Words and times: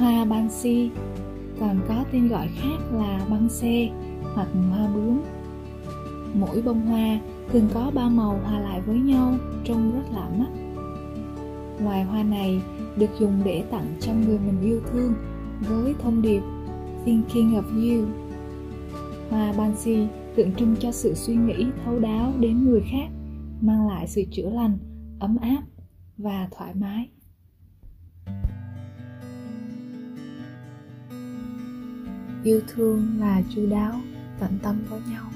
hoa 0.00 0.24
bansi, 0.24 0.90
còn 1.60 1.80
có 1.88 2.04
tên 2.12 2.28
gọi 2.28 2.48
khác 2.56 2.78
là 2.92 3.26
băng 3.30 3.48
xe 3.48 3.88
hoặc 4.34 4.48
hoa 4.70 4.88
bướm. 4.94 5.22
Mỗi 6.34 6.62
bông 6.62 6.80
hoa 6.80 7.20
thường 7.52 7.68
có 7.74 7.90
ba 7.94 8.08
màu 8.08 8.40
hòa 8.44 8.60
lại 8.60 8.80
với 8.80 8.98
nhau 8.98 9.34
trông 9.64 9.92
rất 9.92 10.02
lạ 10.14 10.28
mắt. 10.38 10.48
Loài 11.84 12.04
hoa 12.04 12.22
này 12.22 12.60
được 12.96 13.10
dùng 13.18 13.40
để 13.44 13.64
tặng 13.70 13.86
cho 14.00 14.12
người 14.12 14.38
mình 14.38 14.60
yêu 14.62 14.80
thương 14.92 15.14
với 15.68 15.94
thông 16.02 16.22
điệp 16.22 16.42
thinking 17.04 17.50
of 17.50 17.98
you 17.98 18.06
hoa 19.30 19.52
bansi 19.52 20.06
tượng 20.36 20.54
trưng 20.54 20.76
cho 20.80 20.92
sự 20.92 21.14
suy 21.14 21.34
nghĩ 21.34 21.66
thấu 21.84 21.98
đáo 21.98 22.32
đến 22.38 22.64
người 22.64 22.82
khác, 22.90 23.08
mang 23.60 23.88
lại 23.88 24.08
sự 24.08 24.22
chữa 24.30 24.50
lành, 24.50 24.78
ấm 25.18 25.36
áp 25.36 25.62
và 26.18 26.48
thoải 26.50 26.74
mái. 26.74 27.08
Yêu 32.44 32.60
thương 32.68 33.20
là 33.20 33.42
chu 33.54 33.70
đáo, 33.70 34.00
tận 34.40 34.58
tâm 34.62 34.76
với 34.88 35.00
nhau. 35.10 35.32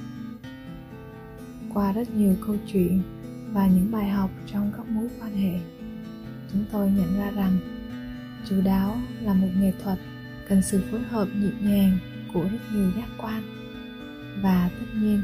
Qua 1.74 1.92
rất 1.92 2.14
nhiều 2.14 2.34
câu 2.46 2.56
chuyện 2.72 3.02
và 3.52 3.66
những 3.66 3.92
bài 3.92 4.08
học 4.08 4.30
trong 4.52 4.72
các 4.76 4.88
mối 4.88 5.08
quan 5.20 5.36
hệ, 5.36 5.60
chúng 6.52 6.64
tôi 6.72 6.90
nhận 6.90 7.18
ra 7.18 7.30
rằng 7.30 7.58
chu 8.48 8.60
đáo 8.64 8.96
là 9.22 9.34
một 9.34 9.48
nghệ 9.60 9.72
thuật 9.82 9.98
cần 10.48 10.62
sự 10.62 10.82
phối 10.90 11.00
hợp 11.02 11.28
nhịp 11.36 11.54
nhàng 11.60 11.98
của 12.34 12.42
rất 12.42 12.58
nhiều 12.74 12.90
giác 12.96 13.08
quan. 13.18 13.42
Và 14.42 14.70
tất 14.80 14.86
nhiên, 14.94 15.22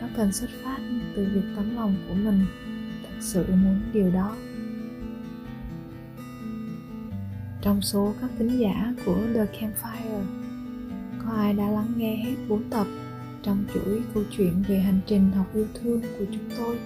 nó 0.00 0.08
cần 0.16 0.32
xuất 0.32 0.50
phát 0.62 0.78
từ 1.16 1.26
việc 1.34 1.44
tấm 1.56 1.76
lòng 1.76 1.96
của 2.08 2.14
mình 2.14 2.46
thật 3.02 3.14
sự 3.20 3.46
muốn 3.48 3.80
điều 3.92 4.10
đó. 4.10 4.36
Trong 7.62 7.82
số 7.82 8.14
các 8.20 8.30
thính 8.38 8.58
giả 8.58 8.94
của 9.04 9.20
The 9.34 9.44
Campfire 9.44 10.43
Hoài 11.24 11.54
đã 11.54 11.70
lắng 11.70 11.92
nghe 11.96 12.16
hết 12.16 12.34
4 12.48 12.62
tập 12.70 12.86
trong 13.42 13.64
chuỗi 13.74 14.02
câu 14.14 14.22
chuyện 14.36 14.62
về 14.68 14.78
hành 14.78 15.00
trình 15.06 15.30
học 15.30 15.46
yêu 15.54 15.66
thương 15.74 16.00
của 16.00 16.24
chúng 16.32 16.50
tôi 16.58 16.78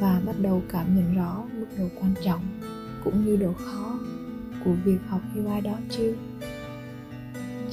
và 0.00 0.20
bắt 0.26 0.34
đầu 0.42 0.62
cảm 0.68 0.96
nhận 0.96 1.14
rõ 1.14 1.44
mức 1.58 1.66
độ 1.78 1.88
quan 2.00 2.14
trọng 2.24 2.40
cũng 3.04 3.24
như 3.24 3.36
độ 3.36 3.52
khó 3.52 3.98
của 4.64 4.72
việc 4.84 4.98
học 5.08 5.20
yêu 5.34 5.48
ai 5.48 5.60
đó 5.60 5.78
chưa 5.90 6.14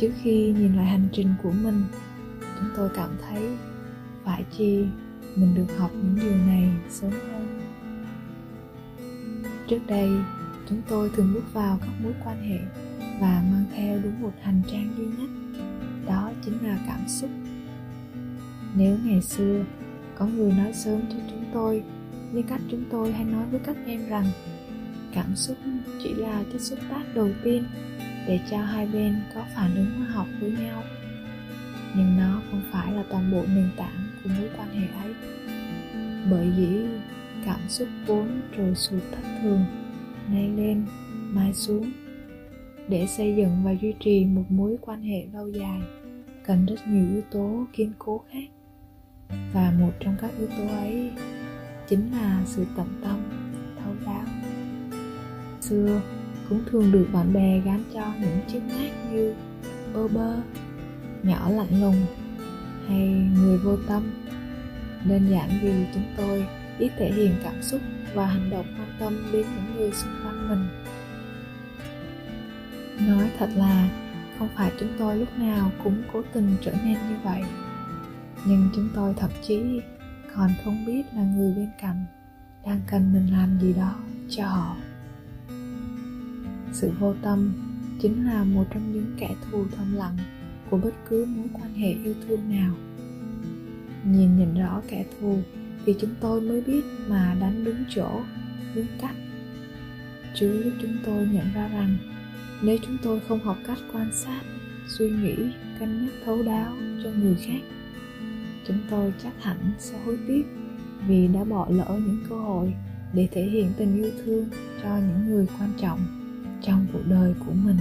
trước 0.03 0.11
khi 0.21 0.53
nhìn 0.59 0.75
lại 0.75 0.85
hành 0.85 1.07
trình 1.11 1.33
của 1.43 1.51
mình, 1.51 1.83
chúng 2.59 2.69
tôi 2.75 2.89
cảm 2.95 3.09
thấy 3.21 3.57
phải 4.23 4.45
chi 4.57 4.85
mình 5.35 5.55
được 5.55 5.77
học 5.77 5.91
những 5.93 6.15
điều 6.21 6.37
này 6.47 6.69
sớm 6.89 7.11
hơn. 7.11 7.59
Trước 9.67 9.79
đây, 9.87 10.09
chúng 10.69 10.81
tôi 10.89 11.09
thường 11.15 11.33
bước 11.33 11.53
vào 11.53 11.77
các 11.81 11.91
mối 12.03 12.13
quan 12.25 12.41
hệ 12.41 12.59
và 13.21 13.43
mang 13.51 13.65
theo 13.75 13.99
đúng 14.03 14.21
một 14.21 14.33
hành 14.41 14.61
trang 14.71 14.93
duy 14.97 15.05
nhất 15.05 15.42
chính 16.45 16.57
là 16.63 16.77
cảm 16.87 17.07
xúc. 17.07 17.29
Nếu 18.75 18.97
ngày 19.05 19.21
xưa 19.21 19.65
có 20.17 20.25
người 20.25 20.51
nói 20.51 20.73
sớm 20.73 21.01
cho 21.09 21.17
chúng 21.29 21.45
tôi, 21.53 21.83
như 22.31 22.41
cách 22.41 22.61
chúng 22.71 22.83
tôi 22.91 23.11
hay 23.11 23.25
nói 23.25 23.45
với 23.51 23.59
các 23.65 23.77
em 23.85 24.09
rằng, 24.09 24.25
cảm 25.13 25.35
xúc 25.35 25.57
chỉ 26.03 26.13
là 26.13 26.43
chất 26.53 26.61
xúc 26.61 26.79
tác 26.89 27.03
đầu 27.15 27.29
tiên 27.43 27.63
để 28.27 28.39
cho 28.51 28.57
hai 28.57 28.87
bên 28.93 29.15
có 29.35 29.43
phản 29.55 29.75
ứng 29.75 29.91
hóa 29.97 30.07
học 30.07 30.27
với 30.41 30.51
nhau. 30.51 30.83
Nhưng 31.95 32.17
nó 32.17 32.41
không 32.51 32.61
phải 32.71 32.93
là 32.93 33.03
toàn 33.09 33.31
bộ 33.31 33.43
nền 33.55 33.69
tảng 33.77 34.07
của 34.23 34.29
mối 34.39 34.49
quan 34.57 34.69
hệ 34.69 34.87
ấy. 34.87 35.13
Bởi 36.31 36.49
vì 36.57 36.85
cảm 37.45 37.59
xúc 37.67 37.87
vốn 38.07 38.41
trồi 38.57 38.75
sụt 38.75 39.01
thất 39.11 39.23
thường 39.41 39.65
nay 40.31 40.49
lên, 40.57 40.85
mai 41.29 41.53
xuống. 41.53 41.91
Để 42.89 43.07
xây 43.07 43.35
dựng 43.35 43.51
và 43.63 43.71
duy 43.81 43.93
trì 43.99 44.25
một 44.25 44.45
mối 44.49 44.77
quan 44.81 45.01
hệ 45.01 45.25
lâu 45.33 45.49
dài 45.49 45.81
cần 46.43 46.65
rất 46.65 46.87
nhiều 46.87 47.05
yếu 47.09 47.21
tố 47.31 47.65
kiên 47.73 47.93
cố 47.99 48.21
khác. 48.31 48.47
Và 49.53 49.73
một 49.79 49.91
trong 49.99 50.15
các 50.21 50.31
yếu 50.37 50.47
tố 50.47 50.67
ấy 50.67 51.11
chính 51.87 52.11
là 52.11 52.41
sự 52.45 52.65
tận 52.77 52.87
tâm, 53.03 53.17
thấu 53.83 53.93
đáo. 54.05 54.25
Xưa, 55.61 56.01
cũng 56.49 56.63
thường 56.71 56.91
được 56.91 57.07
bạn 57.13 57.33
bè 57.33 57.59
gán 57.59 57.83
cho 57.93 58.13
những 58.21 58.39
chiếc 58.47 58.61
mác 58.63 59.11
như 59.11 59.33
bơ 59.93 60.07
bơ, 60.07 60.35
nhỏ 61.23 61.49
lạnh 61.49 61.81
lùng, 61.81 62.05
hay 62.87 63.07
người 63.35 63.57
vô 63.57 63.77
tâm. 63.87 64.13
Đơn 65.05 65.29
giản 65.29 65.49
vì 65.61 65.85
chúng 65.93 66.05
tôi 66.17 66.45
ít 66.79 66.91
thể 66.97 67.11
hiện 67.11 67.35
cảm 67.43 67.61
xúc 67.61 67.81
và 68.13 68.25
hành 68.25 68.49
động 68.49 68.65
quan 68.77 68.89
tâm 68.99 69.13
đến 69.33 69.45
những 69.55 69.75
người 69.75 69.91
xung 69.91 70.13
quanh 70.23 70.49
mình. 70.49 70.67
Nói 73.07 73.31
thật 73.37 73.49
là 73.55 73.89
không 74.43 74.55
phải 74.55 74.71
chúng 74.79 74.89
tôi 74.99 75.17
lúc 75.17 75.27
nào 75.37 75.71
cũng 75.83 76.03
cố 76.13 76.21
tình 76.33 76.55
trở 76.61 76.71
nên 76.71 76.93
như 76.93 77.15
vậy. 77.23 77.43
Nhưng 78.45 78.69
chúng 78.75 78.89
tôi 78.95 79.13
thậm 79.17 79.29
chí 79.47 79.81
còn 80.35 80.51
không 80.63 80.85
biết 80.85 81.03
là 81.15 81.23
người 81.23 81.53
bên 81.55 81.69
cạnh 81.81 82.05
đang 82.65 82.81
cần 82.87 83.13
mình 83.13 83.33
làm 83.33 83.59
gì 83.61 83.73
đó 83.73 83.95
cho 84.29 84.47
họ. 84.47 84.75
Sự 86.71 86.91
vô 86.99 87.13
tâm 87.21 87.53
chính 88.01 88.25
là 88.25 88.43
một 88.43 88.65
trong 88.73 88.93
những 88.93 89.15
kẻ 89.19 89.35
thù 89.51 89.65
thầm 89.77 89.95
lặng 89.95 90.17
của 90.69 90.77
bất 90.77 90.93
cứ 91.09 91.25
mối 91.25 91.47
quan 91.53 91.73
hệ 91.73 91.89
yêu 91.89 92.13
thương 92.27 92.49
nào. 92.49 92.73
Nhìn 94.03 94.37
nhận 94.37 94.55
rõ 94.59 94.81
kẻ 94.87 95.05
thù 95.19 95.39
thì 95.85 95.95
chúng 95.99 96.15
tôi 96.19 96.41
mới 96.41 96.61
biết 96.61 96.83
mà 97.07 97.35
đánh 97.41 97.63
đúng 97.63 97.83
chỗ, 97.89 98.21
đúng 98.75 98.87
cách. 99.01 99.15
Chứ 100.35 100.61
giúp 100.63 100.71
chúng 100.81 100.97
tôi 101.05 101.27
nhận 101.31 101.53
ra 101.53 101.67
rằng 101.67 101.97
nếu 102.63 102.77
chúng 102.81 102.97
tôi 103.03 103.19
không 103.27 103.39
học 103.39 103.57
cách 103.67 103.77
quan 103.93 104.11
sát, 104.13 104.41
suy 104.87 105.09
nghĩ, 105.09 105.35
cân 105.79 106.05
nhắc 106.05 106.13
thấu 106.25 106.43
đáo 106.43 106.73
cho 107.03 107.09
người 107.09 107.35
khác, 107.45 107.61
chúng 108.67 108.77
tôi 108.89 109.13
chắc 109.23 109.43
hẳn 109.43 109.57
sẽ 109.79 109.99
hối 110.05 110.17
tiếc 110.27 110.43
vì 111.07 111.27
đã 111.27 111.43
bỏ 111.43 111.67
lỡ 111.69 111.87
những 111.89 112.19
cơ 112.29 112.35
hội 112.35 112.73
để 113.13 113.27
thể 113.31 113.43
hiện 113.43 113.71
tình 113.77 114.03
yêu 114.03 114.11
thương 114.25 114.49
cho 114.83 114.97
những 114.97 115.27
người 115.27 115.47
quan 115.59 115.69
trọng 115.81 115.99
trong 116.61 116.85
cuộc 116.93 117.03
đời 117.09 117.33
của 117.45 117.53
mình. 117.53 117.77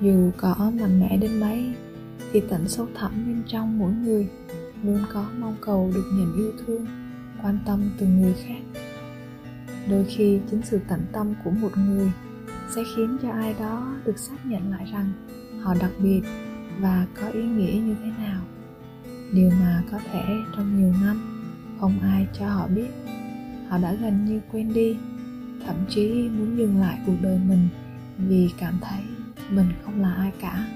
Dù 0.00 0.30
có 0.36 0.72
mạnh 0.80 1.00
mẽ 1.00 1.16
đến 1.16 1.40
mấy, 1.40 1.74
thì 2.32 2.42
tận 2.48 2.68
sâu 2.68 2.88
thẳm 2.94 3.12
bên 3.26 3.42
trong 3.46 3.78
mỗi 3.78 3.92
người 3.92 4.28
luôn 4.82 4.98
có 5.12 5.26
mong 5.38 5.56
cầu 5.60 5.90
được 5.94 6.10
nhận 6.14 6.36
yêu 6.36 6.52
thương, 6.66 6.86
quan 7.42 7.58
tâm 7.66 7.90
từ 7.98 8.06
người 8.06 8.34
khác 8.46 8.83
đôi 9.90 10.04
khi 10.08 10.40
chính 10.50 10.62
sự 10.62 10.80
tận 10.88 11.00
tâm 11.12 11.34
của 11.44 11.50
một 11.50 11.70
người 11.76 12.10
sẽ 12.74 12.82
khiến 12.96 13.16
cho 13.22 13.30
ai 13.30 13.54
đó 13.60 13.94
được 14.04 14.18
xác 14.18 14.46
nhận 14.46 14.70
lại 14.70 14.86
rằng 14.92 15.12
họ 15.62 15.74
đặc 15.80 15.90
biệt 15.98 16.22
và 16.80 17.06
có 17.20 17.28
ý 17.28 17.42
nghĩa 17.42 17.72
như 17.72 17.96
thế 18.04 18.10
nào. 18.24 18.42
Điều 19.32 19.50
mà 19.50 19.82
có 19.90 19.98
thể 20.12 20.24
trong 20.56 20.80
nhiều 20.80 20.92
năm 21.02 21.44
không 21.80 22.00
ai 22.00 22.26
cho 22.38 22.48
họ 22.48 22.66
biết, 22.66 22.88
họ 23.68 23.78
đã 23.78 23.94
gần 23.94 24.24
như 24.24 24.40
quên 24.52 24.72
đi, 24.72 24.96
thậm 25.66 25.76
chí 25.88 26.28
muốn 26.28 26.58
dừng 26.58 26.80
lại 26.80 26.98
cuộc 27.06 27.16
đời 27.22 27.40
mình 27.48 27.68
vì 28.18 28.50
cảm 28.58 28.74
thấy 28.80 29.00
mình 29.50 29.66
không 29.84 30.02
là 30.02 30.14
ai 30.14 30.32
cả, 30.40 30.66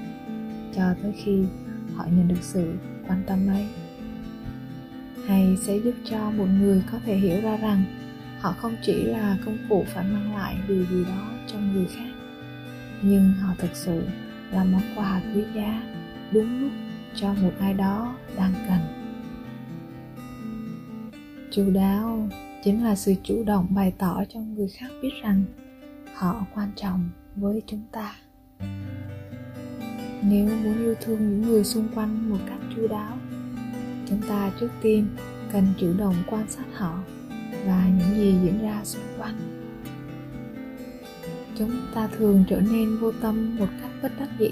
cho 0.77 0.83
tới 1.03 1.13
khi 1.25 1.45
họ 1.95 2.05
nhận 2.05 2.29
được 2.29 2.43
sự 2.43 2.73
quan 3.09 3.23
tâm 3.27 3.49
ấy. 3.49 3.67
Hay 5.27 5.57
sẽ 5.63 5.77
giúp 5.79 5.95
cho 6.05 6.31
một 6.31 6.47
người 6.61 6.83
có 6.93 6.99
thể 7.05 7.17
hiểu 7.17 7.41
ra 7.41 7.57
rằng 7.57 7.85
họ 8.41 8.53
không 8.53 8.77
chỉ 8.83 9.03
là 9.05 9.37
công 9.45 9.59
cụ 9.69 9.85
phải 9.89 10.05
mang 10.05 10.37
lại 10.37 10.59
điều 10.69 10.85
gì 10.85 11.05
đó 11.05 11.31
cho 11.47 11.59
người 11.59 11.87
khác, 11.97 12.13
nhưng 13.03 13.33
họ 13.33 13.55
thực 13.59 13.71
sự 13.75 14.03
là 14.51 14.65
món 14.65 14.83
quà 14.97 15.23
quý 15.35 15.45
giá 15.55 15.83
đúng 16.33 16.61
lúc 16.61 16.73
cho 17.15 17.35
một 17.35 17.53
ai 17.61 17.75
đó 17.75 18.17
đang 18.37 18.53
cần. 18.69 18.79
Chu 21.51 21.71
đáo 21.71 22.29
chính 22.65 22.85
là 22.85 22.97
sự 22.97 23.15
chủ 23.23 23.45
động 23.45 23.67
bày 23.71 23.93
tỏ 23.99 24.25
cho 24.29 24.41
người 24.41 24.69
khác 24.69 24.91
biết 25.03 25.13
rằng 25.23 25.45
họ 26.15 26.47
quan 26.55 26.71
trọng 26.77 27.09
với 27.37 27.63
chúng 27.67 27.83
ta. 27.93 28.15
Nếu 30.23 30.49
muốn 30.65 30.79
yêu 30.79 30.95
thương 31.01 31.19
những 31.19 31.43
người 31.43 31.65
xung 31.65 31.89
quanh 31.95 32.31
một 32.31 32.39
cách 32.49 32.61
chu 32.77 32.89
đáo, 32.89 33.19
chúng 34.09 34.21
ta 34.29 34.51
trước 34.61 34.71
tiên 34.83 35.07
cần 35.53 35.67
chủ 35.79 35.93
động 35.99 36.15
quan 36.27 36.45
sát 36.49 36.65
họ 36.75 36.99
và 37.67 37.85
những 37.99 38.17
gì 38.17 38.35
diễn 38.43 38.63
ra 38.63 38.81
xung 38.85 39.03
quanh. 39.19 39.37
Chúng 41.59 41.71
ta 41.95 42.09
thường 42.19 42.45
trở 42.49 42.61
nên 42.61 42.97
vô 42.97 43.13
tâm 43.13 43.57
một 43.59 43.69
cách 43.83 43.91
bất 44.03 44.13
đắc 44.19 44.29
dĩ 44.39 44.51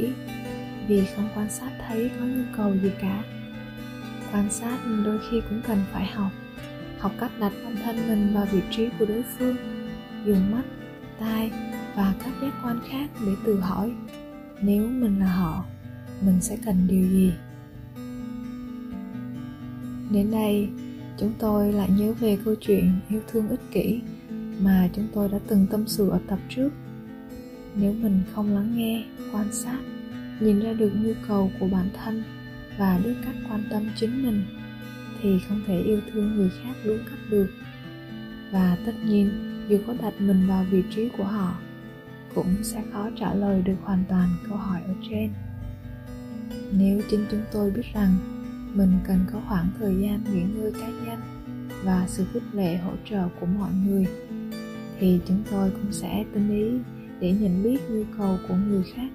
vì 0.89 1.03
không 1.17 1.29
quan 1.35 1.51
sát 1.51 1.71
thấy 1.89 2.11
có 2.21 2.27
nhu 2.27 2.45
cầu 2.57 2.75
gì 2.83 2.91
cả. 3.01 3.25
Quan 4.33 4.51
sát 4.51 4.79
đôi 5.05 5.19
khi 5.31 5.41
cũng 5.51 5.61
cần 5.67 5.79
phải 5.93 6.07
học 6.07 6.33
học 6.99 7.13
cách 7.21 7.31
đặt 7.41 7.53
bản 7.65 7.77
thân 7.85 7.97
mình 8.09 8.35
vào 8.35 8.47
vị 8.53 8.61
trí 8.71 8.89
của 8.99 9.07
đối 9.07 9.23
phương, 9.39 9.57
dùng 10.25 10.51
mắt, 10.53 10.63
tai 11.21 11.51
và 11.97 12.15
các 12.25 12.33
giác 12.43 12.53
quan 12.63 12.81
khác 12.91 13.11
để 13.27 13.33
tự 13.45 13.61
hỏi, 13.61 13.93
nếu 14.61 14.89
mình 14.89 15.21
là 15.21 15.27
họ, 15.27 15.65
mình 16.21 16.41
sẽ 16.41 16.57
cần 16.65 16.87
điều 16.87 17.09
gì? 17.09 17.33
Đến 20.11 20.31
đây 20.31 20.69
chúng 21.19 21.33
tôi 21.39 21.73
lại 21.73 21.91
nhớ 21.99 22.13
về 22.13 22.39
câu 22.45 22.55
chuyện 22.61 22.93
yêu 23.09 23.21
thương 23.29 23.49
ích 23.49 23.61
kỷ 23.73 24.01
mà 24.61 24.89
chúng 24.93 25.09
tôi 25.15 25.29
đã 25.29 25.39
từng 25.49 25.67
tâm 25.71 25.85
sự 25.87 26.09
ở 26.09 26.19
tập 26.27 26.39
trước. 26.49 26.71
Nếu 27.75 27.93
mình 27.93 28.23
không 28.35 28.55
lắng 28.55 28.77
nghe, 28.77 29.05
quan 29.33 29.53
sát, 29.53 29.79
nhìn 30.41 30.61
ra 30.61 30.73
được 30.73 30.91
nhu 30.95 31.13
cầu 31.29 31.51
của 31.61 31.69
bản 31.73 31.89
thân 31.95 32.23
và 32.79 33.01
biết 33.05 33.15
cách 33.25 33.35
quan 33.51 33.65
tâm 33.71 33.83
chính 33.97 34.23
mình, 34.23 34.45
thì 35.23 35.39
không 35.49 35.63
thể 35.67 35.81
yêu 35.83 36.01
thương 36.13 36.37
người 36.37 36.51
khác 36.63 36.75
đúng 36.85 36.99
cách 36.99 37.19
được. 37.31 37.49
Và 38.53 38.79
tất 38.87 38.93
nhiên, 39.07 39.31
dù 39.69 39.79
có 39.87 39.95
đặt 40.03 40.15
mình 40.19 40.47
vào 40.49 40.65
vị 40.71 40.83
trí 40.97 41.09
của 41.19 41.25
họ, 41.25 41.59
cũng 42.35 42.55
sẽ 42.63 42.83
khó 42.93 43.11
trả 43.17 43.35
lời 43.35 43.63
được 43.63 43.77
hoàn 43.83 44.05
toàn 44.09 44.29
câu 44.49 44.57
hỏi 44.57 44.81
ở 44.87 44.95
trên. 45.11 45.31
Nếu 46.73 47.01
chính 47.11 47.27
chúng 47.31 47.43
tôi 47.53 47.71
biết 47.71 47.87
rằng 47.95 48.36
mình 48.77 48.99
cần 49.07 49.19
có 49.33 49.41
khoảng 49.49 49.69
thời 49.79 49.97
gian 49.97 50.25
nghỉ 50.25 50.43
ngơi 50.43 50.73
cá 50.73 50.89
nhân 50.89 51.21
và 51.85 52.05
sự 52.09 52.25
khích 52.33 52.43
lệ 52.53 52.77
hỗ 52.77 52.93
trợ 53.11 53.29
của 53.41 53.47
mọi 53.47 53.71
người. 53.87 54.07
Thì 54.99 55.21
chúng 55.27 55.43
tôi 55.51 55.71
cũng 55.71 55.93
sẽ 55.93 56.25
tinh 56.35 56.51
ý 56.51 56.79
để 57.21 57.33
nhận 57.33 57.63
biết 57.63 57.79
nhu 57.91 58.05
cầu 58.19 58.39
của 58.49 58.55
người 58.55 58.85
khác 58.95 59.09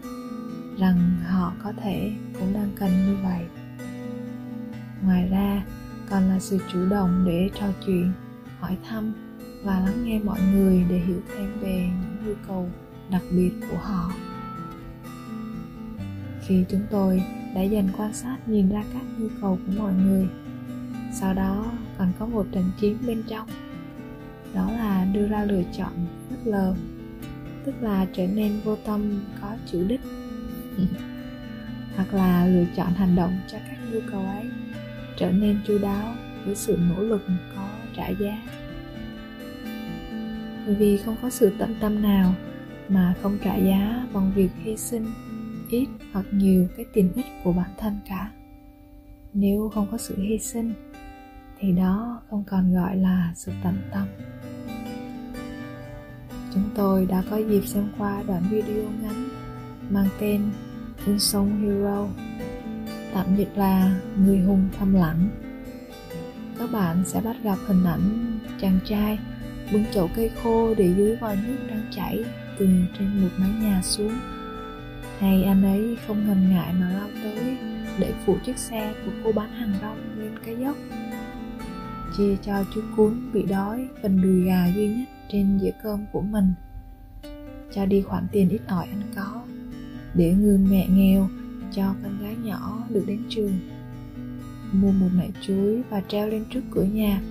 rằng 0.80 1.18
họ 1.28 1.54
có 1.63 1.74
thể 1.84 2.12
cũng 2.40 2.54
đang 2.54 2.69
cần 2.80 2.90
như 2.90 3.16
vậy. 3.24 3.46
Ngoài 5.04 5.28
ra, 5.31 5.64
còn 6.10 6.24
là 6.24 6.40
sự 6.40 6.57
chủ 6.74 6.86
động 6.90 7.24
để 7.28 7.50
trò 7.60 7.68
chuyện, 7.86 8.12
hỏi 8.60 8.78
thăm 8.90 9.14
và 9.64 9.80
lắng 9.80 10.06
nghe 10.06 10.19
mọi 10.19 10.40
người 10.54 10.86
để 10.90 11.00
hiểu 11.00 11.22
thêm 11.36 11.60
về 11.62 11.90
những 12.02 12.28
nhu 12.28 12.34
cầu 12.48 12.69
đặc 13.12 13.24
biệt 13.31 13.52
của 13.72 13.78
họ. 13.78 14.12
Khi 16.48 16.66
chúng 16.69 16.81
tôi 16.92 17.24
đã 17.56 17.62
dành 17.62 17.88
quan 17.98 18.13
sát 18.13 18.38
nhìn 18.45 18.69
ra 18.69 18.83
các 18.94 19.03
nhu 19.18 19.27
cầu 19.42 19.59
của 19.65 19.74
mọi 19.77 19.94
người. 19.94 20.27
Sau 21.13 21.33
đó 21.33 21.65
còn 21.98 22.12
có 22.19 22.25
một 22.25 22.45
trận 22.51 22.63
chiến 22.80 22.98
bên 23.07 23.24
trong. 23.27 23.48
Đó 24.53 24.71
là 24.71 25.06
đưa 25.13 25.27
ra 25.27 25.45
lựa 25.45 25.63
chọn 25.77 25.92
phớt 26.30 26.39
lờ, 26.45 26.75
tức 27.65 27.75
là 27.81 28.06
trở 28.13 28.27
nên 28.27 28.59
vô 28.63 28.75
tâm, 28.75 29.21
có 29.42 29.48
chủ 29.71 29.83
đích. 29.88 30.01
Hoặc 31.95 32.13
là 32.13 32.48
lựa 32.48 32.65
chọn 32.75 32.94
hành 32.94 33.15
động 33.15 33.33
cho 33.51 33.57
các 33.69 33.77
nhu 33.92 34.00
cầu 34.12 34.21
ấy 34.21 34.50
trở 35.18 35.31
nên 35.31 35.59
chu 35.68 35.77
đáo 35.77 36.15
với 36.45 36.56
sự 36.56 36.77
nỗ 36.89 37.04
lực 37.04 37.21
có 37.56 37.68
trả 37.95 38.07
giá. 38.09 38.38
Vì 40.68 40.97
không 40.97 41.15
có 41.21 41.30
sự 41.30 41.51
tận 41.57 41.75
tâm 41.81 42.01
nào 42.01 42.36
mà 42.89 43.13
không 43.21 43.38
trả 43.44 43.56
giá 43.56 44.06
bằng 44.13 44.31
việc 44.36 44.50
hy 44.63 44.77
sinh 44.77 45.06
ít 45.71 45.88
hoặc 46.13 46.25
nhiều 46.31 46.68
cái 46.77 46.85
tiền 46.94 47.12
ích 47.15 47.25
của 47.44 47.53
bản 47.53 47.69
thân 47.77 48.00
cả. 48.09 48.31
Nếu 49.33 49.69
không 49.73 49.88
có 49.91 49.97
sự 49.97 50.15
hy 50.18 50.39
sinh, 50.39 50.73
thì 51.59 51.71
đó 51.71 52.21
không 52.29 52.44
còn 52.47 52.73
gọi 52.73 52.97
là 52.97 53.31
sự 53.35 53.51
tận 53.63 53.77
tâm. 53.91 54.07
Chúng 56.53 56.63
tôi 56.75 57.06
đã 57.06 57.23
có 57.29 57.38
dịp 57.38 57.65
xem 57.65 57.88
qua 57.97 58.23
đoạn 58.27 58.44
video 58.50 58.83
ngắn 59.01 59.29
mang 59.89 60.07
tên 60.19 60.41
Unsung 61.07 61.62
Hero, 61.62 62.07
tạm 63.13 63.35
dịch 63.38 63.51
là 63.56 64.01
người 64.18 64.39
hùng 64.39 64.69
thầm 64.79 64.94
lặng. 64.94 65.29
Các 66.59 66.71
bạn 66.71 67.03
sẽ 67.06 67.21
bắt 67.21 67.35
gặp 67.44 67.57
hình 67.68 67.83
ảnh 67.83 68.39
chàng 68.62 68.79
trai 68.85 69.19
bưng 69.73 69.85
chậu 69.94 70.09
cây 70.15 70.31
khô 70.44 70.75
để 70.77 70.94
dưới 70.97 71.15
vòi 71.15 71.35
nước 71.35 71.57
đang 71.69 71.85
chảy 71.91 72.23
từ 72.57 72.69
trên 73.00 73.21
một 73.21 73.29
mái 73.38 73.50
nhà 73.62 73.81
xuống 73.83 74.13
hay 75.21 75.44
anh 75.44 75.63
ấy 75.63 75.97
không 76.07 76.27
ngần 76.27 76.50
ngại 76.50 76.73
mà 76.79 76.89
lao 76.89 77.09
tới 77.23 77.57
để 78.00 78.13
phụ 78.25 78.38
chiếc 78.45 78.57
xe 78.57 78.94
của 79.06 79.12
cô 79.23 79.31
bán 79.31 79.51
hàng 79.51 79.73
rong 79.81 80.19
lên 80.19 80.31
cái 80.45 80.56
dốc. 80.56 80.77
Chia 82.18 82.35
cho 82.45 82.63
chú 82.75 82.81
cuốn 82.95 83.31
bị 83.33 83.44
đói 83.44 83.88
phần 84.01 84.21
đùi 84.21 84.41
gà 84.41 84.68
duy 84.75 84.88
nhất 84.88 85.07
trên 85.31 85.59
dĩa 85.62 85.71
cơm 85.83 86.06
của 86.12 86.21
mình, 86.21 86.53
cho 87.73 87.85
đi 87.85 88.01
khoản 88.01 88.27
tiền 88.31 88.50
ít 88.50 88.62
ỏi 88.68 88.88
anh 88.89 89.01
có, 89.15 89.41
để 90.13 90.33
người 90.33 90.57
mẹ 90.57 90.88
nghèo 90.88 91.29
cho 91.71 91.94
con 92.03 92.21
gái 92.21 92.35
nhỏ 92.44 92.83
được 92.89 93.03
đến 93.07 93.23
trường. 93.29 93.59
Mua 94.71 94.91
một 94.91 95.09
nải 95.13 95.31
chuối 95.41 95.81
và 95.89 96.01
treo 96.07 96.27
lên 96.27 96.45
trước 96.53 96.62
cửa 96.71 96.83
nhà 96.83 97.21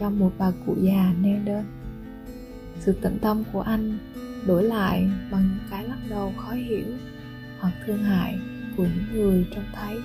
cho 0.00 0.10
một 0.10 0.32
bà 0.38 0.50
cụ 0.66 0.76
già 0.80 1.14
neo 1.22 1.38
đơn. 1.44 1.64
Sự 2.80 2.92
tận 3.02 3.18
tâm 3.20 3.44
của 3.52 3.60
anh 3.60 3.98
đổi 4.46 4.62
lại 4.62 5.10
bằng 5.30 5.42
những 5.42 5.68
cái 5.70 5.84
lắc 5.84 5.98
đầu 6.10 6.32
khó 6.36 6.52
hiểu 6.52 6.86
hoặc 7.58 7.72
thương 7.86 8.02
hại 8.02 8.38
của 8.76 8.84
những 8.84 9.04
người 9.12 9.46
trông 9.54 9.64
thấy, 9.74 9.98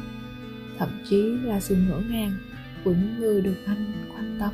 thậm 0.78 0.90
chí 1.10 1.22
là 1.44 1.60
sự 1.60 1.76
ngỡ 1.76 2.00
ngàng 2.10 2.32
của 2.84 2.92
những 2.92 3.20
người 3.20 3.42
được 3.42 3.56
anh 3.66 3.94
quan 4.14 4.38
tâm. 4.40 4.52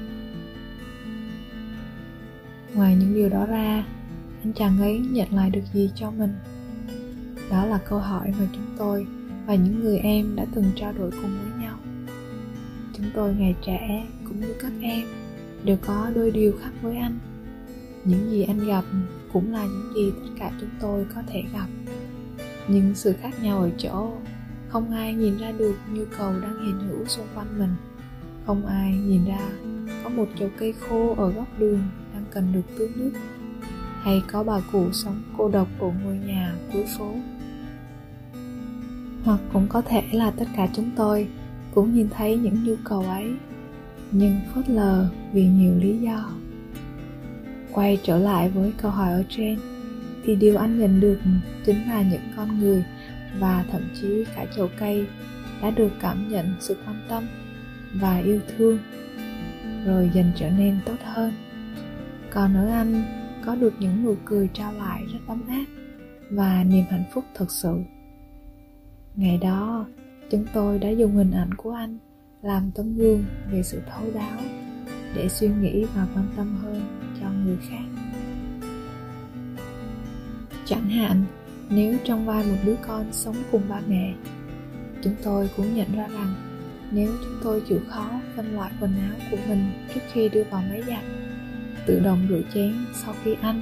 Ngoài 2.73 2.95
những 2.95 3.13
điều 3.13 3.29
đó 3.29 3.45
ra, 3.45 3.85
anh 4.43 4.53
chàng 4.53 4.79
ấy 4.79 4.99
nhận 4.99 5.33
lại 5.33 5.49
được 5.49 5.63
gì 5.73 5.89
cho 5.95 6.11
mình? 6.11 6.33
Đó 7.51 7.65
là 7.65 7.79
câu 7.89 7.99
hỏi 7.99 8.33
mà 8.39 8.47
chúng 8.53 8.75
tôi 8.77 9.05
và 9.47 9.55
những 9.55 9.79
người 9.83 9.97
em 9.97 10.35
đã 10.35 10.45
từng 10.55 10.65
trao 10.75 10.93
đổi 10.93 11.11
cùng 11.11 11.37
với 11.43 11.63
nhau. 11.63 11.77
Chúng 12.97 13.05
tôi 13.13 13.35
ngày 13.35 13.55
trẻ 13.65 14.07
cũng 14.23 14.39
như 14.41 14.55
các 14.59 14.71
em 14.81 15.07
đều 15.63 15.77
có 15.81 16.11
đôi 16.15 16.31
điều 16.31 16.53
khác 16.61 16.71
với 16.81 16.97
anh. 16.97 17.19
Những 18.05 18.31
gì 18.31 18.43
anh 18.43 18.67
gặp 18.67 18.83
cũng 19.33 19.53
là 19.53 19.63
những 19.65 19.93
gì 19.95 20.11
tất 20.11 20.29
cả 20.39 20.51
chúng 20.61 20.69
tôi 20.81 21.05
có 21.15 21.21
thể 21.27 21.43
gặp 21.53 21.67
nhưng 22.71 22.95
sự 22.95 23.13
khác 23.21 23.43
nhau 23.43 23.59
ở 23.59 23.69
chỗ 23.77 24.11
không 24.69 24.91
ai 24.91 25.13
nhìn 25.13 25.37
ra 25.37 25.51
được 25.51 25.75
nhu 25.93 26.03
cầu 26.17 26.31
đang 26.41 26.65
hiện 26.65 26.79
hữu 26.87 27.05
xung 27.05 27.27
quanh 27.35 27.59
mình. 27.59 27.75
Không 28.45 28.65
ai 28.65 28.91
nhìn 28.91 29.25
ra 29.25 29.49
có 30.03 30.09
một 30.09 30.25
chậu 30.39 30.49
cây 30.59 30.73
khô 30.79 31.15
ở 31.17 31.31
góc 31.31 31.47
đường 31.59 31.81
đang 32.13 32.25
cần 32.31 32.53
được 32.53 32.61
tưới 32.77 32.89
nước, 32.95 33.11
hay 34.01 34.23
có 34.31 34.43
bà 34.43 34.59
cụ 34.71 34.91
sống 34.91 35.21
cô 35.37 35.49
độc 35.49 35.67
ở 35.79 35.91
ngôi 36.03 36.17
nhà 36.17 36.55
cuối 36.73 36.85
phố. 36.97 37.13
Hoặc 39.23 39.39
cũng 39.53 39.67
có 39.69 39.81
thể 39.81 40.03
là 40.11 40.31
tất 40.31 40.45
cả 40.55 40.67
chúng 40.73 40.89
tôi 40.95 41.27
cũng 41.73 41.93
nhìn 41.93 42.09
thấy 42.09 42.37
những 42.37 42.63
nhu 42.63 42.75
cầu 42.83 43.01
ấy, 43.01 43.33
nhưng 44.11 44.39
phớt 44.53 44.69
lờ 44.69 45.09
vì 45.33 45.45
nhiều 45.45 45.73
lý 45.79 45.97
do. 45.97 46.29
Quay 47.71 47.99
trở 48.03 48.17
lại 48.17 48.49
với 48.49 48.73
câu 48.81 48.91
hỏi 48.91 49.11
ở 49.11 49.23
trên 49.29 49.59
thì 50.25 50.35
điều 50.35 50.57
anh 50.57 50.79
nhận 50.79 50.99
được 50.99 51.19
chính 51.65 51.89
là 51.89 52.01
những 52.01 52.21
con 52.35 52.59
người 52.59 52.83
và 53.39 53.65
thậm 53.71 53.81
chí 54.01 54.25
cả 54.35 54.45
chậu 54.55 54.69
cây 54.79 55.05
đã 55.61 55.69
được 55.69 55.91
cảm 55.99 56.29
nhận 56.29 56.55
sự 56.59 56.77
quan 56.85 57.01
tâm 57.09 57.27
và 57.93 58.17
yêu 58.17 58.39
thương, 58.47 58.79
rồi 59.85 60.11
dần 60.13 60.31
trở 60.35 60.49
nên 60.49 60.79
tốt 60.85 60.97
hơn. 61.03 61.33
Còn 62.31 62.53
ở 62.53 62.67
anh 62.67 63.03
có 63.45 63.55
được 63.55 63.73
những 63.79 64.05
nụ 64.05 64.15
cười 64.25 64.49
trao 64.53 64.73
lại 64.73 65.03
rất 65.13 65.19
ấm 65.27 65.43
áp 65.47 65.65
và 66.31 66.63
niềm 66.63 66.85
hạnh 66.89 67.05
phúc 67.13 67.23
thật 67.35 67.51
sự. 67.51 67.79
Ngày 69.15 69.37
đó, 69.37 69.85
chúng 70.29 70.45
tôi 70.53 70.79
đã 70.79 70.89
dùng 70.89 71.15
hình 71.15 71.31
ảnh 71.31 71.53
của 71.53 71.71
anh 71.71 71.97
làm 72.41 72.71
tấm 72.75 72.97
gương 72.97 73.23
về 73.51 73.63
sự 73.63 73.81
thấu 73.89 74.03
đáo 74.13 74.39
để 75.15 75.29
suy 75.29 75.47
nghĩ 75.47 75.85
và 75.95 76.07
quan 76.15 76.25
tâm 76.35 76.57
hơn 76.61 76.81
cho 77.21 77.29
người 77.45 77.57
khác 77.69 77.98
chẳng 80.69 80.89
hạn, 80.89 81.23
nếu 81.69 81.97
trong 82.03 82.25
vai 82.25 82.43
một 82.43 82.57
đứa 82.65 82.75
con 82.87 83.05
sống 83.11 83.35
cùng 83.51 83.61
ba 83.69 83.81
mẹ, 83.87 84.13
chúng 85.03 85.15
tôi 85.23 85.49
cũng 85.57 85.75
nhận 85.75 85.95
ra 85.95 86.07
rằng 86.07 86.35
nếu 86.91 87.11
chúng 87.23 87.33
tôi 87.43 87.61
chịu 87.69 87.79
khó 87.89 88.09
phân 88.35 88.55
loại 88.55 88.71
quần 88.79 88.95
áo 88.95 89.19
của 89.31 89.37
mình 89.49 89.71
trước 89.93 90.01
khi 90.11 90.29
đưa 90.29 90.43
vào 90.43 90.63
máy 90.69 90.81
giặt, 90.87 91.03
tự 91.85 91.99
động 91.99 92.25
rửa 92.29 92.41
chén 92.53 92.73
sau 92.93 93.13
khi 93.23 93.35
ăn 93.41 93.61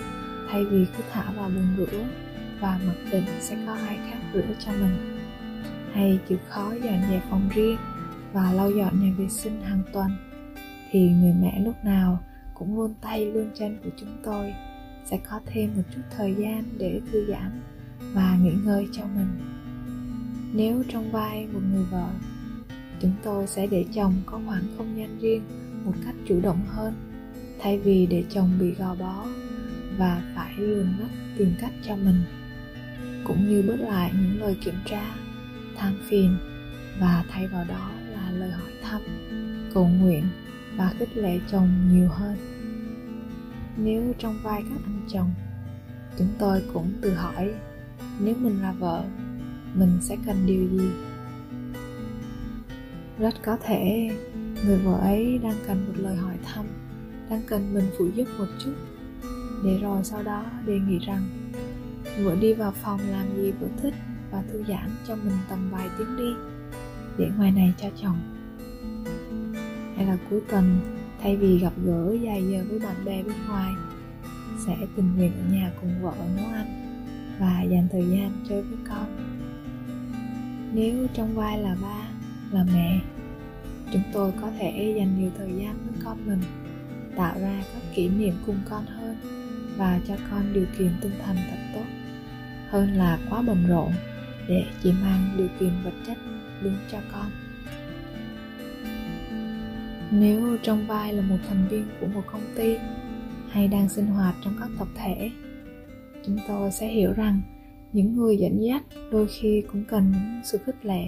thay 0.50 0.66
vì 0.66 0.86
cứ 0.98 1.04
thả 1.12 1.32
vào 1.32 1.50
bồn 1.50 1.76
rửa 1.78 2.04
và 2.60 2.80
mặc 2.88 2.96
định 3.12 3.26
sẽ 3.40 3.58
có 3.68 3.74
ai 3.74 3.98
khác 4.12 4.20
rửa 4.34 4.54
cho 4.60 4.72
mình, 4.72 5.20
hay 5.94 6.20
chịu 6.30 6.38
khó 6.50 6.74
dọn 6.84 7.02
dẹp 7.10 7.24
phòng 7.30 7.50
riêng 7.56 7.78
và 8.34 8.54
lau 8.54 8.72
dọn 8.72 9.00
nhà 9.02 9.14
vệ 9.18 9.28
sinh 9.30 9.62
hàng 9.62 9.82
tuần 9.94 10.08
thì 10.92 11.10
người 11.10 11.34
mẹ 11.42 11.62
lúc 11.66 11.76
nào 11.84 12.20
cũng 12.54 12.76
luôn 12.76 12.94
tay 13.02 13.26
luôn 13.26 13.50
chân 13.56 13.78
của 13.84 13.90
chúng 13.98 14.18
tôi 14.24 14.54
sẽ 15.12 15.20
có 15.30 15.40
thêm 15.46 15.70
một 15.76 15.84
chút 15.96 16.02
thời 16.18 16.36
gian 16.36 16.64
để 16.78 17.02
thư 17.12 17.26
giãn 17.28 17.62
và 18.14 18.38
nghỉ 18.42 18.52
ngơi 18.66 18.88
cho 18.92 19.04
mình. 19.16 19.28
Nếu 20.54 20.84
trong 20.90 21.12
vai 21.12 21.48
một 21.54 21.60
người 21.72 21.84
vợ, 21.92 22.10
chúng 23.02 23.14
tôi 23.24 23.48
sẽ 23.48 23.68
để 23.68 23.86
chồng 23.94 24.14
có 24.26 24.40
khoảng 24.46 24.64
không 24.78 24.98
gian 24.98 25.18
riêng 25.20 25.42
một 25.86 25.94
cách 26.06 26.16
chủ 26.28 26.42
động 26.42 26.62
hơn, 26.68 26.94
thay 27.60 27.80
vì 27.80 28.06
để 28.06 28.24
chồng 28.30 28.50
bị 28.60 28.72
gò 28.72 28.96
bó 28.96 29.26
và 29.98 30.34
phải 30.36 30.54
luồn 30.58 30.88
lách 31.00 31.38
tìm 31.38 31.54
cách 31.62 31.74
cho 31.88 31.96
mình, 31.96 32.24
cũng 33.24 33.50
như 33.50 33.64
bớt 33.68 33.80
lại 33.80 34.12
những 34.14 34.42
lời 34.42 34.58
kiểm 34.66 34.76
tra, 34.86 35.16
than 35.78 35.98
phiền 36.10 36.38
và 37.00 37.26
thay 37.30 37.48
vào 37.48 37.66
đó 37.70 37.92
là 38.14 38.32
lời 38.32 38.52
hỏi 38.52 38.72
thăm, 38.84 39.02
cầu 39.74 39.88
nguyện 39.88 40.24
và 40.76 40.94
khích 41.00 41.18
lệ 41.18 41.40
chồng 41.52 41.70
nhiều 41.92 42.08
hơn 42.08 42.38
nếu 43.78 44.14
trong 44.20 44.36
vai 44.44 44.64
các 44.70 44.80
anh 44.86 45.02
chồng, 45.10 45.32
chúng 46.18 46.28
tôi 46.40 46.64
cũng 46.74 46.94
tự 47.02 47.14
hỏi, 47.14 47.54
nếu 48.20 48.36
mình 48.40 48.62
là 48.62 48.72
vợ, 48.72 49.04
mình 49.74 49.98
sẽ 50.02 50.18
cần 50.26 50.46
điều 50.46 50.68
gì? 50.68 50.90
Rất 53.20 53.34
có 53.46 53.58
thể, 53.64 54.10
người 54.66 54.78
vợ 54.78 54.98
ấy 54.98 55.40
đang 55.44 55.56
cần 55.68 55.86
một 55.88 55.94
lời 55.96 56.16
hỏi 56.16 56.36
thăm, 56.44 56.66
đang 57.30 57.42
cần 57.48 57.74
mình 57.74 57.86
phụ 57.98 58.10
giúp 58.16 58.28
một 58.38 58.48
chút. 58.60 58.74
Để 59.64 59.80
rồi 59.82 60.04
sau 60.04 60.24
đó 60.24 60.46
đề 60.66 60.80
nghị 60.80 61.00
rằng, 61.00 61.52
vợ 62.24 62.36
đi 62.42 62.54
vào 62.54 62.72
phòng 62.72 63.00
làm 63.12 63.36
gì 63.36 63.52
vợ 63.52 63.68
thích 63.82 63.94
và 64.32 64.44
thư 64.52 64.64
giãn 64.68 64.90
cho 65.08 65.16
mình 65.16 65.38
tầm 65.50 65.70
vài 65.72 65.90
tiếng 65.98 66.18
đi, 66.18 66.34
để 67.18 67.30
ngoài 67.38 67.52
này 67.52 67.74
cho 67.82 67.88
chồng. 68.02 68.18
Hay 69.96 70.06
là 70.06 70.18
cuối 70.30 70.42
tuần 70.50 70.80
thay 71.22 71.36
vì 71.36 71.60
gặp 71.60 71.74
gỡ 71.86 72.16
dài 72.22 72.44
giờ 72.52 72.64
với 72.70 72.80
bạn 72.80 73.06
bè 73.06 73.24
bên 73.24 73.36
ngoài, 73.48 73.74
sẽ 74.66 74.76
tình 74.96 75.16
nguyện 75.18 75.32
ở 75.32 75.54
nhà 75.54 75.72
cùng 75.82 76.02
vợ 76.02 76.14
nấu 76.36 76.46
ăn 76.46 76.84
và 77.40 77.62
dành 77.62 77.88
thời 77.92 78.06
gian 78.10 78.32
chơi 78.50 78.62
với 78.62 78.78
con. 78.90 79.06
Nếu 80.74 81.08
trong 81.14 81.36
vai 81.36 81.60
là 81.60 81.76
ba, 81.82 82.10
là 82.52 82.66
mẹ, 82.74 83.00
chúng 83.94 84.04
tôi 84.14 84.32
có 84.42 84.52
thể 84.60 84.94
dành 84.98 85.20
nhiều 85.20 85.32
thời 85.38 85.54
gian 85.58 85.78
với 85.88 86.02
con 86.04 86.18
mình, 86.26 86.42
tạo 87.16 87.40
ra 87.40 87.64
các 87.74 87.82
kỷ 87.96 88.10
niệm 88.10 88.34
cùng 88.46 88.60
con 88.70 88.86
hơn 88.86 89.16
và 89.78 90.00
cho 90.08 90.16
con 90.32 90.54
điều 90.54 90.66
kiện 90.78 90.92
tinh 91.02 91.14
thần 91.26 91.36
thật 91.50 91.58
tốt. 91.74 91.86
Hơn 92.70 92.94
là 92.94 93.20
quá 93.30 93.42
bận 93.42 93.68
rộn 93.68 93.92
để 94.48 94.66
chỉ 94.84 94.92
mang 94.92 95.34
điều 95.38 95.48
kiện 95.60 95.72
vật 95.84 95.94
chất 96.08 96.18
đến 96.64 96.74
cho 96.92 96.98
con 97.12 97.32
nếu 100.12 100.58
trong 100.64 100.88
vai 100.88 101.14
là 101.14 101.22
một 101.22 101.38
thành 101.50 101.68
viên 101.70 101.88
của 102.02 102.08
một 102.08 102.24
công 102.32 102.54
ty 102.56 102.78
hay 103.50 103.68
đang 103.68 103.90
sinh 103.90 104.06
hoạt 104.06 104.36
trong 104.44 104.54
các 104.60 104.70
tập 104.80 104.88
thể, 104.96 105.32
chúng 106.26 106.38
tôi 106.48 106.72
sẽ 106.72 106.88
hiểu 106.88 107.14
rằng 107.14 107.42
những 107.94 108.16
người 108.16 108.38
dẫn 108.38 108.60
dắt 108.64 108.84
đôi 109.12 109.28
khi 109.28 109.64
cũng 109.72 109.84
cần 109.84 110.12
những 110.12 110.42
sự 110.44 110.58
khích 110.66 110.86
lệ 110.86 111.06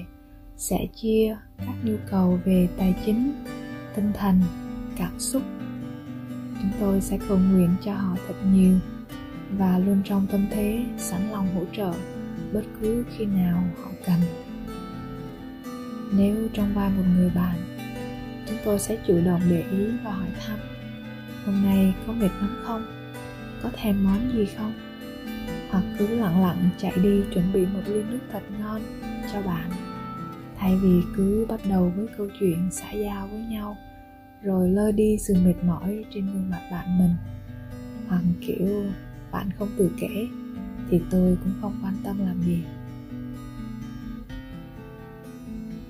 sẽ 0.58 0.88
chia 0.96 1.38
các 1.58 1.76
nhu 1.84 1.96
cầu 2.12 2.40
về 2.46 2.68
tài 2.78 2.96
chính, 3.06 3.32
tinh 3.96 4.12
thần, 4.14 4.40
cảm 4.98 5.20
xúc. 5.20 5.44
Chúng 6.62 6.72
tôi 6.80 7.02
sẽ 7.02 7.20
cầu 7.28 7.38
nguyện 7.38 7.70
cho 7.86 7.94
họ 7.94 8.16
thật 8.28 8.36
nhiều 8.54 8.76
và 9.58 9.78
luôn 9.78 10.02
trong 10.06 10.28
tâm 10.32 10.48
thế 10.52 10.86
sẵn 10.98 11.32
lòng 11.32 11.48
hỗ 11.56 11.62
trợ 11.78 11.94
bất 12.54 12.64
cứ 12.82 13.06
khi 13.18 13.26
nào 13.26 13.64
họ 13.84 13.90
cần. 14.06 14.20
Nếu 16.18 16.48
trong 16.54 16.74
vai 16.74 16.90
một 16.90 17.04
người 17.16 17.32
bạn 17.36 17.69
chúng 18.50 18.58
tôi 18.66 18.80
sẽ 18.80 18.98
chủ 19.08 19.20
động 19.26 19.42
để 19.50 19.64
ý 19.72 19.86
và 20.04 20.12
hỏi 20.12 20.28
thăm. 20.40 20.58
Hôm 21.46 21.64
nay 21.64 21.94
có 22.08 22.14
mệt 22.14 22.30
lắm 22.42 22.56
không? 22.64 22.86
Có 23.64 23.70
thèm 23.74 24.04
món 24.04 24.32
gì 24.34 24.46
không? 24.58 24.74
Hoặc 25.70 25.84
cứ 26.00 26.08
lặng 26.08 26.42
lặng 26.42 26.70
chạy 26.78 26.94
đi 27.04 27.22
chuẩn 27.34 27.54
bị 27.54 27.66
một 27.66 27.82
ly 27.88 28.04
nước 28.10 28.20
thật 28.32 28.44
ngon 28.60 28.82
cho 29.34 29.42
bạn. 29.42 29.72
Thay 30.58 30.76
vì 30.76 31.02
cứ 31.16 31.46
bắt 31.50 31.60
đầu 31.70 31.94
với 31.96 32.08
câu 32.18 32.28
chuyện 32.40 32.70
xã 32.72 32.92
giao 32.92 33.28
với 33.28 33.40
nhau, 33.40 33.78
rồi 34.42 34.70
lơ 34.70 34.92
đi 34.92 35.18
sự 35.18 35.34
mệt 35.46 35.64
mỏi 35.64 36.06
trên 36.14 36.26
gương 36.26 36.50
mặt 36.50 36.62
bạn 36.72 36.98
mình. 37.00 37.16
Hoặc 38.08 38.22
kiểu, 38.42 38.84
bạn 39.32 39.50
không 39.60 39.70
tự 39.78 39.92
kể, 40.00 40.28
thì 40.90 41.02
tôi 41.10 41.38
cũng 41.44 41.54
không 41.62 41.80
quan 41.84 41.94
tâm 42.04 42.20
làm 42.20 42.42
gì. 42.42 42.64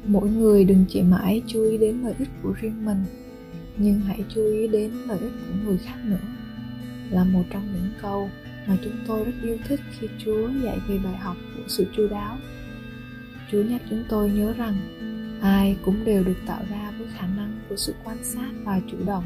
Mỗi 0.10 0.30
người 0.30 0.66
đừng 0.66 0.86
chỉ 0.89 1.01
mãi 1.01 1.42
chú 1.48 1.63
ý 1.63 1.78
đến 1.78 2.01
lợi 2.04 2.13
ích 2.20 2.30
của 2.44 2.54
riêng 2.62 2.86
mình, 2.86 3.04
nhưng 3.78 4.00
hãy 4.00 4.24
chú 4.36 4.42
ý 4.46 4.68
đến 4.68 4.92
lợi 4.92 5.20
ích 5.20 5.32
của 5.48 5.54
người 5.66 5.78
khác 5.78 5.98
nữa. 6.06 6.28
Là 7.10 7.24
một 7.24 7.44
trong 7.50 7.74
những 7.74 7.92
câu 8.01 8.30
mà 8.68 8.78
chúng 8.84 8.94
tôi 9.08 9.24
rất 9.24 9.32
yêu 9.44 9.58
thích 9.68 9.80
khi 10.00 10.08
chúa 10.25 10.50
dạy 10.63 10.80
về 10.88 10.98
bài 11.04 11.16
học 11.16 11.38
của 11.56 11.63
sự 11.68 11.86
chu 11.98 12.08
đáo. 12.08 12.38
Chúa 13.51 13.63
nhắc 13.63 13.82
chúng 13.89 14.04
tôi 14.10 14.30
nhớ 14.30 14.54
rằng, 14.54 14.75
ai 15.42 15.78
cũng 15.86 16.06
đều 16.06 16.24
được 16.24 16.38
tạo 16.46 16.62
ra 16.70 16.92
với 16.98 17.08
khả 17.18 17.28
năng 17.28 17.60
của 17.70 17.75
sự 17.75 17.94
quan 18.04 18.18
sát 18.24 18.51
và 18.63 18.82
chủ 18.92 18.98
động. 19.06 19.24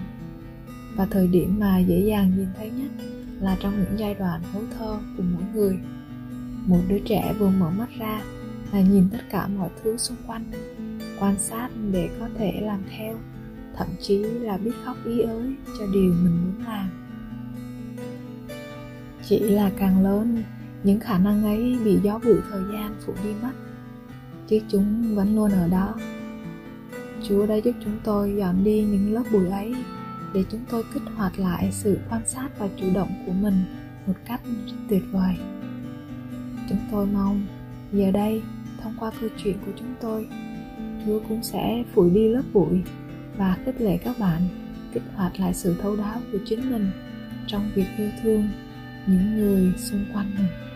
Và 0.96 1.06
thời 1.06 1.28
điểm 1.28 1.60
mà 1.60 1.80
dễ 1.80 2.00
dàng 2.00 2.32
nhìn 2.38 2.48
thấy 2.58 2.72
nhất 2.72 3.06
là 3.42 3.58
trong 3.60 3.74
những 3.80 4.00
giai 4.00 4.16
đoạn 4.16 4.42
hấu 4.54 4.64
thơ 4.78 5.00
của 5.18 5.24
mỗi 5.34 5.44
người. 5.54 5.78
Một 6.66 6.82
đứa 6.90 7.00
trẻ 7.00 7.34
vừa 7.40 7.50
mở 7.50 7.70
mắt 7.70 7.90
ra 8.00 8.22
là 8.74 8.82
nhìn 8.82 9.10
tất 9.12 9.22
cả 9.30 9.48
mọi 9.48 9.70
thứ 9.84 9.98
xung 9.98 10.18
quanh, 10.28 10.44
quan 11.20 11.36
sát 11.40 11.70
để 11.92 12.10
có 12.20 12.30
thể 12.38 12.62
làm 12.62 12.84
theo, 12.98 13.16
thậm 13.78 13.88
chí 14.02 14.18
là 14.18 14.58
biết 14.58 14.72
khóc 14.86 14.98
ý 15.06 15.20
ới 15.20 15.56
cho 15.80 15.86
điều 15.94 16.14
mình 16.14 16.42
muốn 16.44 16.66
làm. 16.68 16.90
Chỉ 19.26 19.40
là 19.40 19.72
càng 19.78 20.04
lớn, 20.04 20.44
những 20.84 21.00
khả 21.00 21.18
năng 21.18 21.44
ấy 21.44 21.78
bị 21.84 22.00
gió 22.04 22.20
bụi 22.26 22.38
thời 22.52 22.62
gian 22.74 22.96
phủ 23.06 23.14
đi 23.24 23.30
mất, 23.42 23.52
chứ 24.48 24.60
chúng 24.70 25.16
vẫn 25.16 25.36
luôn 25.36 25.52
ở 25.52 25.68
đó. 25.68 25.96
Chúa 27.28 27.46
đã 27.46 27.56
giúp 27.56 27.76
chúng 27.86 28.00
tôi 28.04 28.36
dọn 28.38 28.64
đi 28.64 28.84
những 28.84 29.14
lớp 29.14 29.24
bụi 29.32 29.50
ấy 29.50 29.76
để 30.34 30.44
chúng 30.52 30.62
tôi 30.70 30.84
kích 30.94 31.04
hoạt 31.16 31.40
lại 31.40 31.70
sự 31.72 32.00
quan 32.10 32.22
sát 32.26 32.50
và 32.60 32.70
chủ 32.78 32.86
động 32.94 33.10
của 33.26 33.34
mình 33.34 33.66
một 34.08 34.14
cách 34.26 34.42
tuyệt 34.90 35.04
vời. 35.12 35.36
Chúng 36.70 36.80
tôi 36.92 37.06
mong 37.06 37.46
giờ 37.92 38.12
đây 38.12 38.42
thông 38.84 38.94
qua 39.00 39.12
câu 39.22 39.30
chuyện 39.44 39.58
của 39.66 39.72
chúng 39.76 39.96
tôi. 40.02 40.28
Chúa 41.06 41.20
cũng 41.30 41.44
sẽ 41.44 41.84
phủi 41.94 42.10
đi 42.10 42.28
lớp 42.28 42.44
bụi 42.54 42.82
và 43.38 43.58
khích 43.66 43.82
lệ 43.82 43.98
các 43.98 44.20
bạn 44.20 44.42
kích 44.94 45.04
hoạt 45.16 45.40
lại 45.40 45.54
sự 45.54 45.76
thấu 45.82 45.96
đáo 45.96 46.20
của 46.32 46.38
chính 46.46 46.72
mình 46.72 46.92
trong 47.48 47.72
việc 47.76 47.88
yêu 47.98 48.10
thương 48.24 48.48
những 49.08 49.36
người 49.36 49.74
xung 49.78 50.06
quanh 50.14 50.32
mình. 50.38 50.73